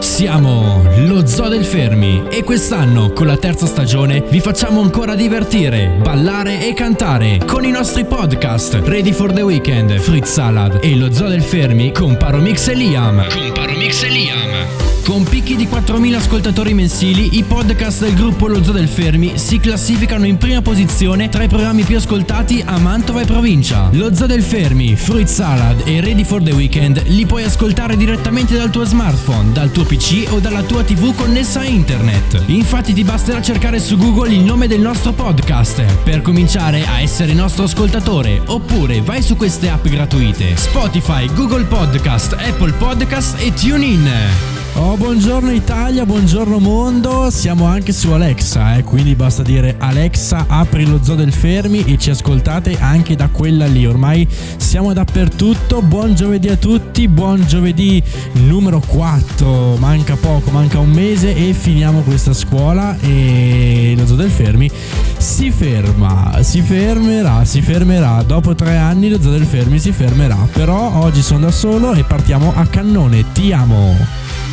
[0.00, 5.98] Siamo lo Zoo del Fermi e quest'anno con la terza stagione vi facciamo ancora divertire,
[6.02, 11.12] ballare e cantare con i nostri podcast Ready for the Weekend, Fritz Salad e lo
[11.12, 13.28] Zoo del Fermi con Paromix e Liam.
[13.28, 14.84] Con Paromix e Liam.
[15.06, 19.60] Con picchi di 4.000 ascoltatori mensili, i podcast del gruppo Lo Zoo del Fermi si
[19.60, 23.88] classificano in prima posizione tra i programmi più ascoltati a Mantova e provincia.
[23.92, 28.56] Lo Zoo del Fermi, Fruit Salad e Ready for the Weekend li puoi ascoltare direttamente
[28.56, 32.44] dal tuo smartphone, dal tuo PC o dalla tua TV connessa a internet.
[32.46, 37.32] Infatti ti basterà cercare su Google il nome del nostro podcast per cominciare a essere
[37.32, 44.55] nostro ascoltatore oppure vai su queste app gratuite Spotify, Google Podcast, Apple Podcast e TuneIn.
[44.78, 50.84] Oh, buongiorno Italia, buongiorno mondo, siamo anche su Alexa, eh, quindi basta dire Alexa apri
[50.84, 56.14] lo zoo del Fermi e ci ascoltate anche da quella lì, ormai siamo dappertutto, buon
[56.14, 62.34] giovedì a tutti, buon giovedì numero 4, manca poco, manca un mese e finiamo questa
[62.34, 64.70] scuola e lo zoo del Fermi
[65.16, 70.36] si ferma, si fermerà, si fermerà, dopo tre anni lo zoo del Fermi si fermerà,
[70.52, 74.44] però oggi sono da solo e partiamo a cannone, ti amo!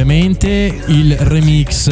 [0.00, 1.90] Ovviamente il remix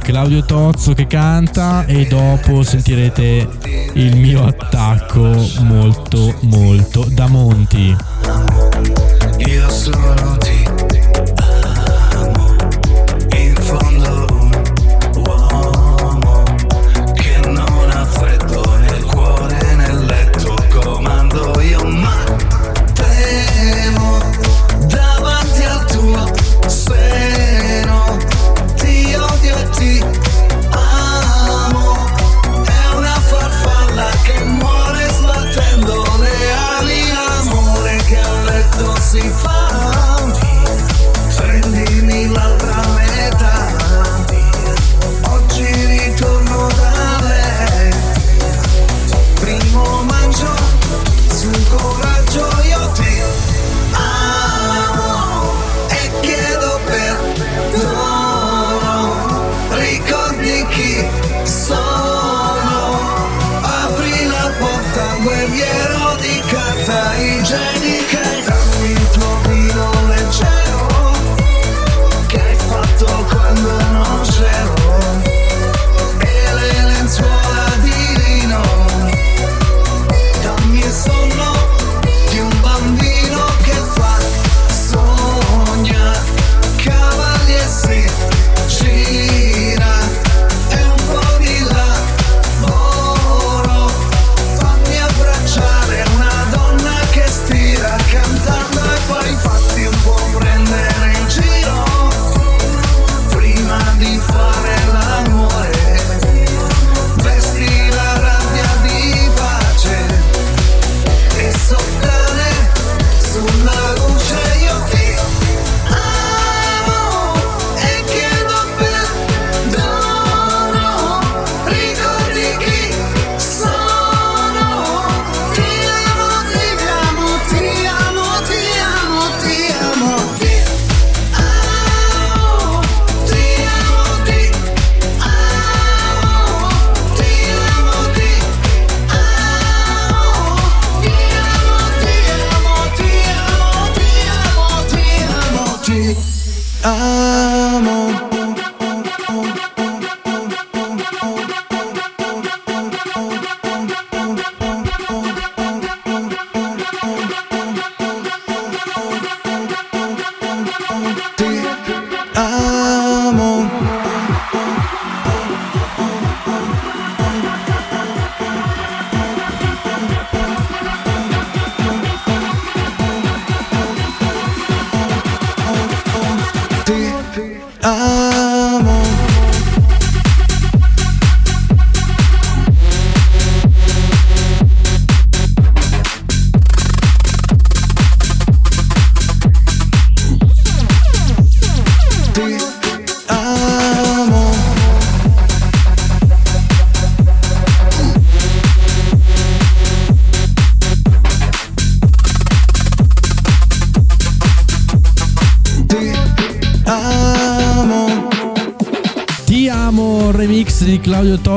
[0.00, 3.46] Claudio Tozzo che canta e dopo sentirete
[3.92, 7.94] il mio attacco molto molto da Monti.
[9.36, 10.55] Io sono ti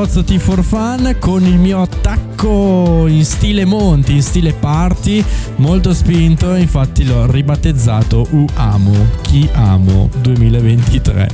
[0.06, 5.22] T for Fun con il mio attacco disco in stile Monti, in stile party,
[5.56, 11.28] molto spinto, infatti l'ho ribattezzato U Amo, Chi Amo 2023.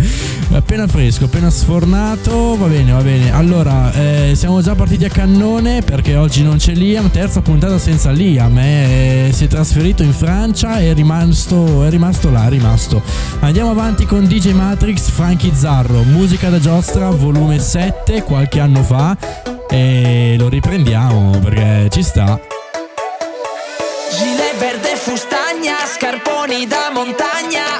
[0.52, 3.32] Appena fresco, appena sfornato, va bene, va bene.
[3.32, 8.10] Allora, eh, siamo già partiti a cannone perché oggi non c'è Liam, terza puntata senza
[8.10, 13.02] Liam, eh, si è trasferito in Francia e è rimasto, è rimasto là, è rimasto.
[13.40, 19.55] Andiamo avanti con DJ Matrix, Frankie Zarro, musica da giostra, volume 7, qualche anno fa
[19.68, 22.38] e lo riprendiamo perché ci sta.
[24.10, 27.75] Gilet verde fustagna, scarponi da montagna,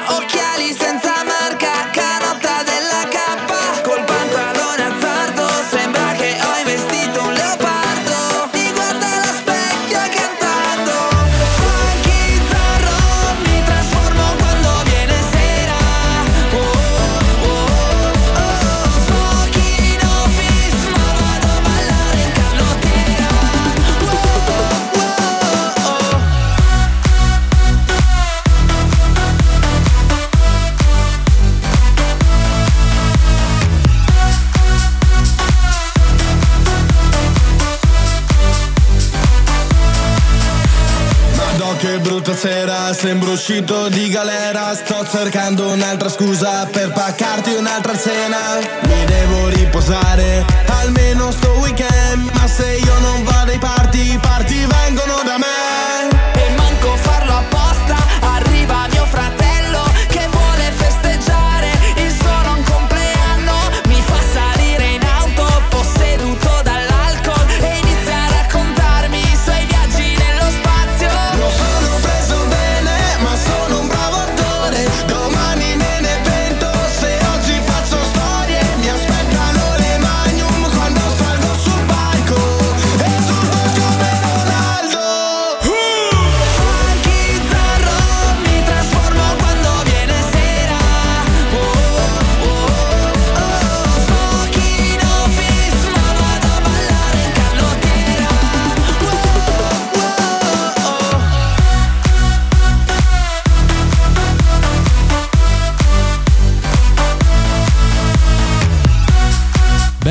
[43.07, 48.59] sembro uscito di galera Sto cercando un'altra scusa per paccarti un'altra cena.
[48.83, 52.86] Mi devo riposare, almeno sto weekend Ma se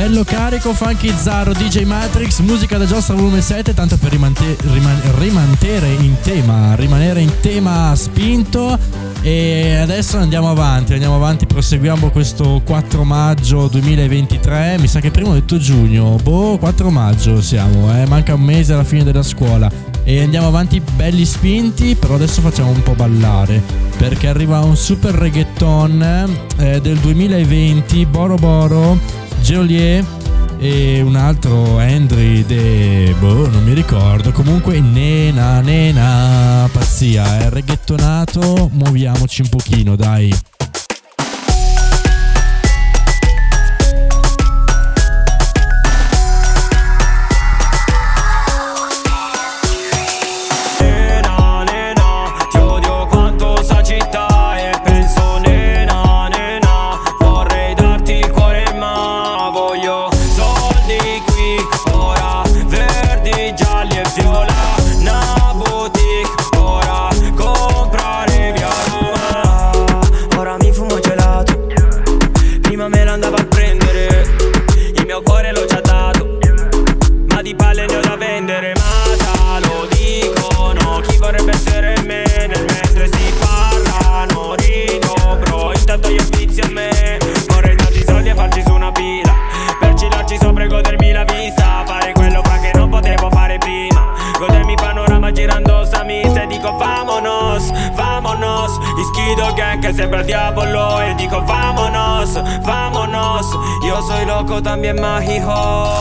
[0.08, 5.02] Bello carico, funky Zarro, DJ Matrix, musica da giostra volume 7, tanto per rimante- riman-
[5.18, 8.78] rimanere in tema, rimanere in tema spinto.
[9.22, 14.78] E adesso andiamo avanti, andiamo avanti, proseguiamo questo 4 maggio 2023.
[14.78, 18.74] Mi sa che prima ho detto giugno, boh, 4 maggio siamo, eh, manca un mese
[18.74, 19.72] alla fine della scuola.
[20.04, 23.60] E andiamo avanti belli spinti, però adesso facciamo un po' ballare.
[23.98, 29.24] Perché arriva un super reggaeton eh, del 2020, Boro Boro.
[29.46, 30.04] Geolier
[30.58, 34.32] e un altro Henry de boh, non mi ricordo.
[34.32, 40.34] Comunque nena nena pazzia, è reggaetonato, muoviamoci un pochino, dai.
[99.86, 103.46] que siempre al diablo y dijo vámonos, vámonos.
[103.86, 105.94] Yo soy loco también más hijo.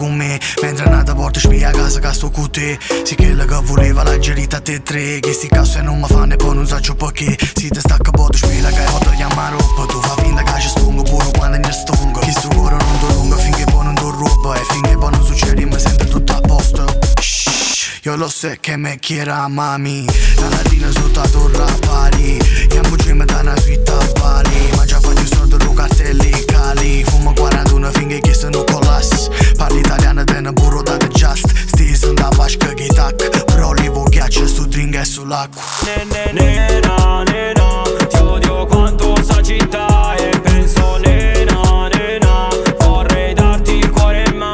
[0.00, 0.40] Con me.
[0.62, 2.78] Mentre andata porta spia a casa che sto con te.
[3.04, 5.20] Si quella che voleva la gerita a te tre.
[5.20, 7.36] Che sti casse non mi fanno e poi non so perché.
[7.54, 9.84] Si te stacca poi tu spila che ho da chiamare roba.
[9.92, 13.12] Tu fa finta che ci stungo pure quando ne stungo Chi sto cuore non ti
[13.12, 16.40] lunga finché poi non ti ruba E finché poi non succede mi sento tutto a
[16.40, 16.84] posto.
[17.20, 20.06] Shh, Io lo so che me chiera mami.
[20.36, 22.38] La latina sotto a torre a pari
[22.68, 24.70] Chiamo gym da una suite a Bali.
[24.76, 25.26] Ma già faccio
[25.70, 29.28] Bucatelli, Cali Fumă coara, adună fingă, chestă, nu colas.
[29.56, 31.46] Parli italiană, denă burro, da de just.
[31.66, 33.14] Stiz în davaș, că ghitac.
[33.58, 35.48] Roli, vogheace, sudringă, sulac.
[35.86, 42.48] Nena, nena, nena Ti odio quanto sa città e penso nena, nena
[42.78, 44.52] Vorrei darti il cuore ma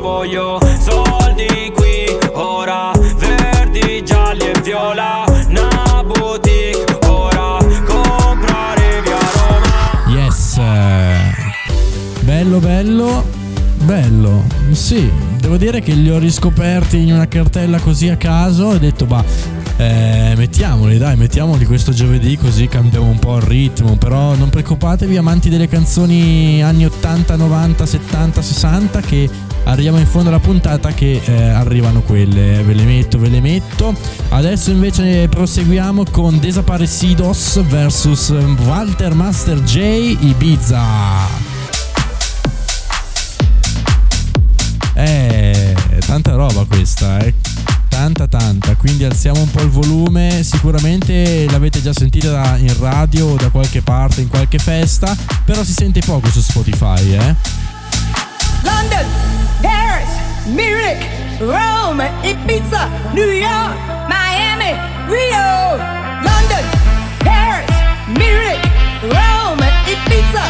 [0.00, 5.19] voglio soldi qui, ora Verdi, gialli e viola.
[14.80, 15.08] Sì,
[15.38, 18.64] devo dire che li ho riscoperti in una cartella così a caso.
[18.64, 19.22] Ho detto, bah,
[19.76, 23.94] eh, mettiamoli, dai, mettiamoli questo giovedì così cambiamo un po' il ritmo.
[23.96, 29.30] Però non preoccupatevi, amanti delle canzoni anni 80, 90, 70, 60 che
[29.64, 32.60] arriviamo in fondo alla puntata che eh, arrivano quelle.
[32.64, 33.94] Ve le metto, ve le metto.
[34.30, 38.34] Adesso invece proseguiamo con Desaparecidos vs
[38.64, 41.49] Walter Master J Ibiza.
[45.02, 45.74] Eh,
[46.06, 47.34] tanta roba questa, eh.
[47.88, 53.36] Tanta tanta, quindi alziamo un po' il volume, sicuramente l'avete già sentita in radio o
[53.36, 55.14] da qualche parte, in qualche festa,
[55.44, 57.34] però si sente poco su Spotify, eh.
[58.62, 59.06] London,
[59.60, 60.10] Paris,
[60.46, 61.06] Munich,
[61.38, 63.76] Rome, Ibiza, New York,
[64.08, 64.78] Miami,
[65.08, 65.98] Rio.
[66.22, 66.64] London,
[67.24, 67.70] Paris,
[68.08, 68.60] Munich,
[69.02, 70.44] Rome, Ibiza,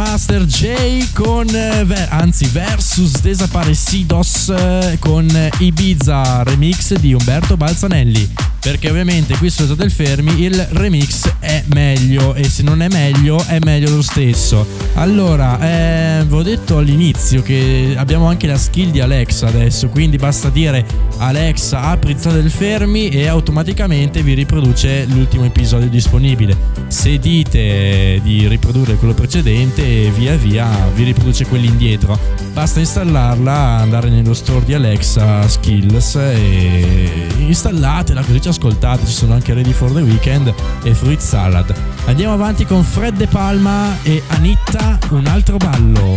[0.00, 5.28] Master J con eh, anzi versus Desaparecidos eh, con
[5.58, 8.26] Ibiza remix di Umberto Balzanelli
[8.60, 13.42] perché ovviamente qui su del Fermi il remix è meglio e se non è meglio
[13.46, 14.66] è meglio lo stesso.
[14.94, 20.18] Allora eh, vi ho detto all'inizio che abbiamo anche la skill di Alexa adesso quindi
[20.18, 20.84] basta dire
[21.18, 26.56] Alexa apri del Fermi e automaticamente vi riproduce l'ultimo episodio disponibile.
[26.88, 32.18] Se dite di riprodurre quello precedente via via vi riproduce quelli indietro.
[32.52, 39.54] Basta installarla andare nello store di Alexa Skills e installatela così ascoltate ci sono anche
[39.54, 40.52] Ready for the Weekend
[40.82, 41.74] e Fruit Salad.
[42.06, 46.16] Andiamo avanti con Fred De Palma e Anitta un altro ballo.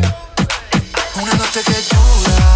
[1.16, 2.52] Una notte che dura,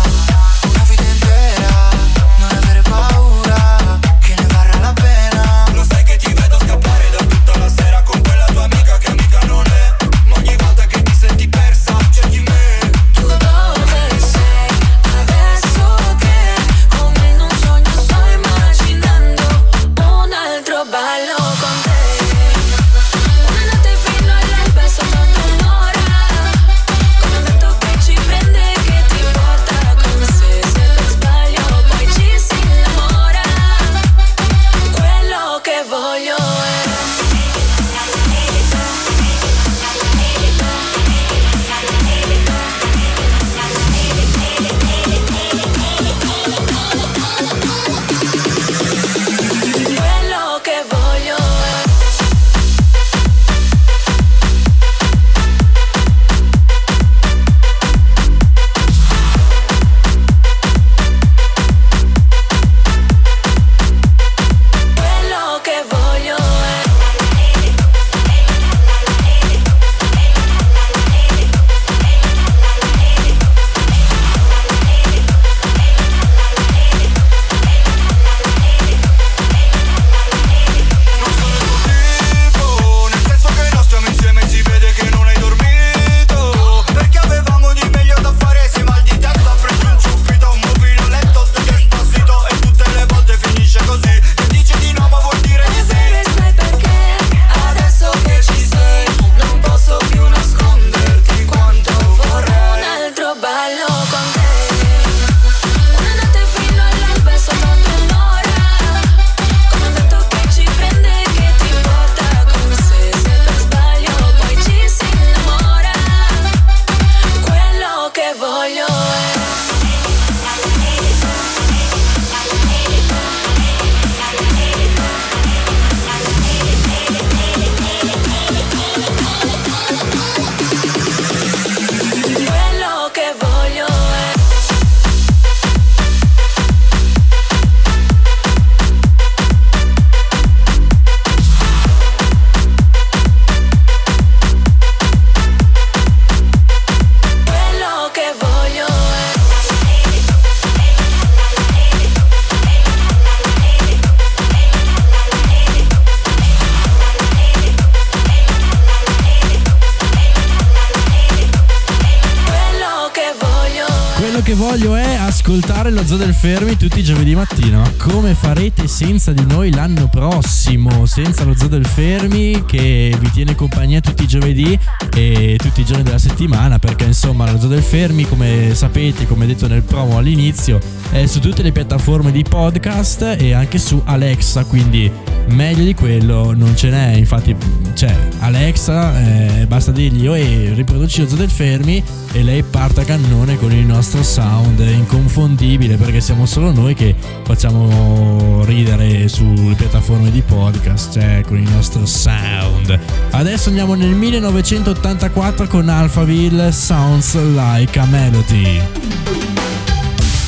[165.88, 167.82] ascoltare lo Zoo del Fermi tutti i giovedì mattina.
[167.98, 171.06] Come farete senza di noi l'anno prossimo?
[171.06, 174.78] Senza lo Zoo del Fermi che vi tiene compagnia tutti i giovedì
[175.16, 179.46] e tutti i giorni della settimana perché insomma lo Zoo del Fermi come sapete, come
[179.46, 180.80] detto nel promo all'inizio,
[181.12, 185.10] è su tutte le piattaforme di podcast e anche su Alexa, quindi
[185.50, 187.14] meglio di quello non ce n'è.
[187.16, 187.56] Infatti
[187.94, 193.04] c'è Alexa, eh, basta dirgli e riproduci lo Zoo del Fermi e lei parte a
[193.04, 199.76] cannone con il nostro sound inconfondibile possibile perché siamo solo noi che facciamo ridere sulle
[199.76, 203.00] piattaforme di podcast cioè con il nostro sound.
[203.32, 208.82] Adesso andiamo nel 1984 con Alphaville Sounds Like a Melody.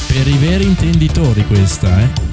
[0.08, 2.29] Per i veri intenditori questa eh.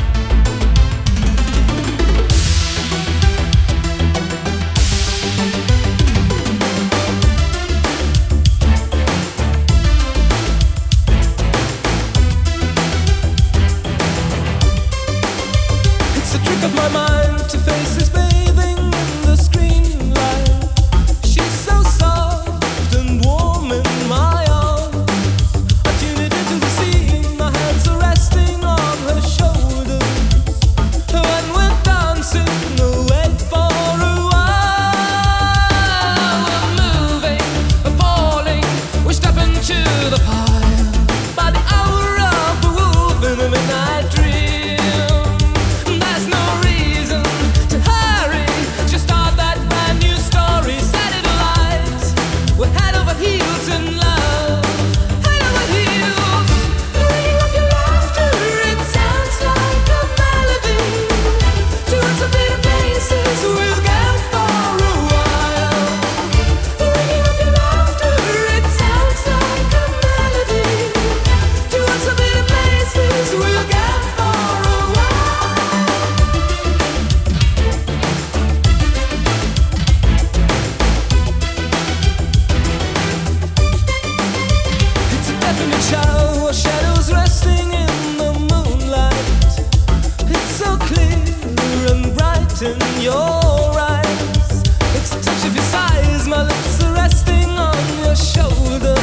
[98.17, 98.96] shoulder.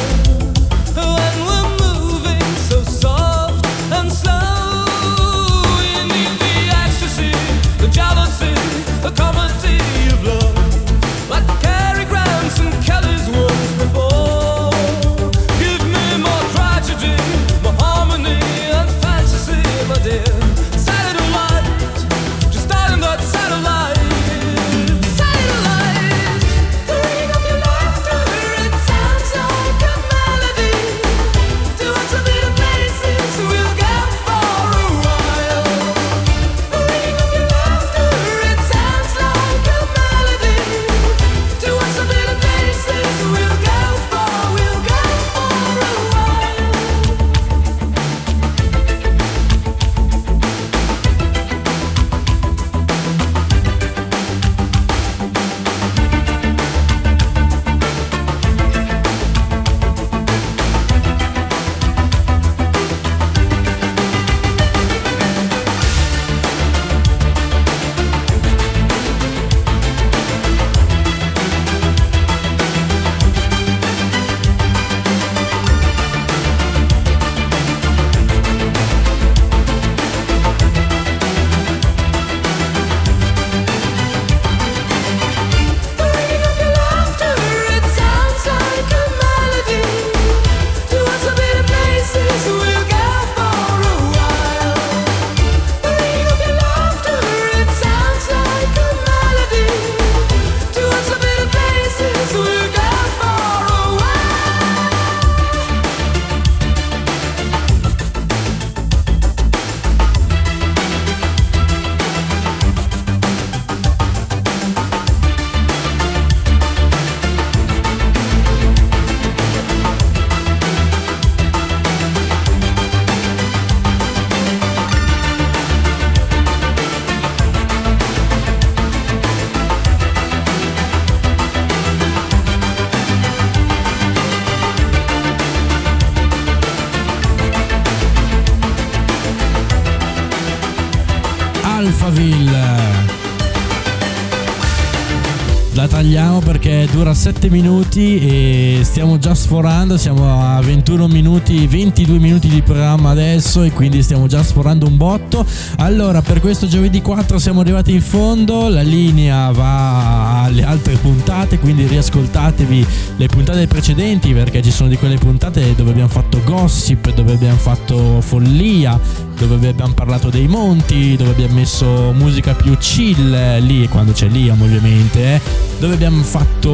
[146.94, 153.10] Dura 7 minuti e stiamo già sforando, siamo a 21 minuti, 22 minuti di programma
[153.10, 155.44] adesso e quindi stiamo già sforando un botto.
[155.78, 161.58] Allora, per questo giovedì 4 siamo arrivati in fondo, la linea va alle altre puntate,
[161.58, 167.12] quindi riascoltatevi le puntate precedenti perché ci sono di quelle puntate dove abbiamo fatto gossip,
[167.12, 168.96] dove abbiamo fatto follia,
[169.38, 174.28] dove abbiamo parlato dei monti, dove abbiamo messo musica più chill, eh, lì quando c'è
[174.28, 175.40] Liam ovviamente, eh,
[175.78, 176.72] dove abbiamo fatto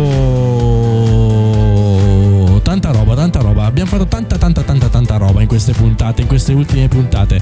[2.63, 6.29] tanta roba, tanta roba, abbiamo fatto tanta tanta tanta tanta roba in queste puntate, in
[6.29, 7.41] queste ultime puntate.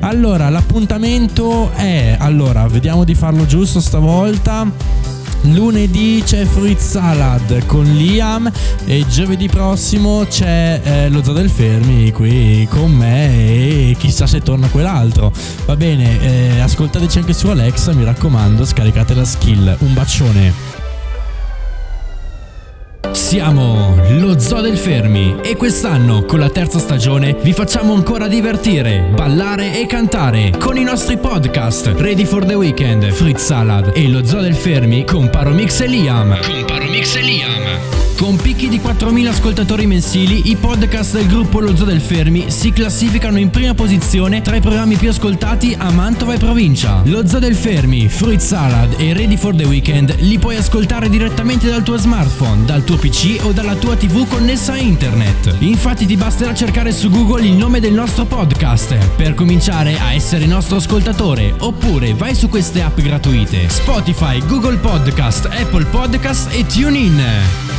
[0.00, 4.66] Allora, l'appuntamento è, allora, vediamo di farlo giusto stavolta.
[5.42, 8.50] Lunedì c'è Fruit Salad con Liam
[8.84, 14.40] e giovedì prossimo c'è eh, lo Zoo del Fermi qui con me e chissà se
[14.40, 15.32] torna quell'altro.
[15.66, 19.76] Va bene, eh, ascoltateci anche su Alexa, mi raccomando, scaricate la skill.
[19.80, 20.71] Un bacione.
[23.12, 29.10] Siamo lo Zoo del Fermi e quest'anno con la terza stagione vi facciamo ancora divertire,
[29.14, 34.24] ballare e cantare con i nostri podcast Ready for the Weekend, Fritz Salad e lo
[34.24, 36.38] Zoo del Fermi con Paromix e Liam.
[36.40, 37.62] Con Paromix e Liam.
[38.22, 42.70] Con picchi di 4.000 ascoltatori mensili, i podcast del gruppo Lo Zoo del Fermi si
[42.70, 47.00] classificano in prima posizione tra i programmi più ascoltati a Mantova e provincia.
[47.06, 51.68] Lo Zoo del Fermi, Fruit Salad e Ready for the Weekend li puoi ascoltare direttamente
[51.68, 55.56] dal tuo smartphone, dal tuo PC o dalla tua TV connessa a internet.
[55.58, 60.46] Infatti ti basterà cercare su Google il nome del nostro podcast per cominciare a essere
[60.46, 67.71] nostro ascoltatore oppure vai su queste app gratuite Spotify, Google Podcast, Apple Podcast e TuneIn.